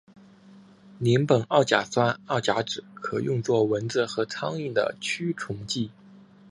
[0.97, 5.91] 邻苯二甲酸二甲酯可用作蚊子和苍蝇的驱虫剂。